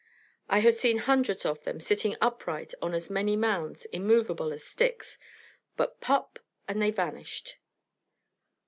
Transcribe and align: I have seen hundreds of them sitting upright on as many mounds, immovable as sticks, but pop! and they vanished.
I 0.49 0.61
have 0.61 0.73
seen 0.73 0.97
hundreds 0.97 1.45
of 1.45 1.63
them 1.63 1.79
sitting 1.79 2.15
upright 2.19 2.73
on 2.81 2.95
as 2.95 3.11
many 3.11 3.35
mounds, 3.35 3.85
immovable 3.85 4.51
as 4.51 4.63
sticks, 4.63 5.19
but 5.77 6.01
pop! 6.01 6.39
and 6.67 6.81
they 6.81 6.89
vanished. 6.89 7.59